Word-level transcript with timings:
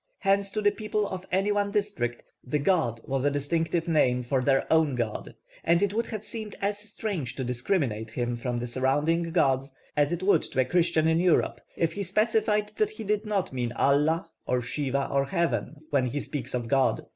Hence 0.17 0.49
to 0.53 0.63
the 0.63 0.71
people 0.71 1.07
of 1.07 1.27
any 1.31 1.51
one 1.51 1.69
district 1.69 2.23
'the 2.43 2.57
god' 2.57 3.01
was 3.05 3.23
a 3.23 3.29
distinctive 3.29 3.87
name 3.87 4.23
for 4.23 4.41
their 4.41 4.65
own 4.73 4.95
god; 4.95 5.35
and 5.63 5.83
it 5.83 5.93
would 5.93 6.07
have 6.07 6.25
seemed 6.25 6.55
as 6.59 6.79
strange 6.79 7.35
to 7.35 7.43
discriminate 7.43 8.09
him 8.09 8.35
from 8.35 8.57
the 8.57 8.65
surrounding 8.65 9.29
gods, 9.31 9.71
as 9.95 10.11
it 10.11 10.23
would 10.23 10.41
to 10.41 10.59
a 10.61 10.65
Christian 10.65 11.07
in 11.07 11.19
Europe 11.19 11.61
if 11.77 11.93
he 11.93 12.01
specified 12.01 12.69
that 12.77 12.89
he 12.89 13.03
did 13.03 13.27
not 13.27 13.53
mean 13.53 13.71
Allah 13.73 14.27
or 14.47 14.63
Siva 14.63 15.07
or 15.07 15.25
Heaven 15.25 15.81
when 15.91 16.07
he 16.07 16.19
speaks 16.19 16.55
of 16.55 16.67
God. 16.67 17.05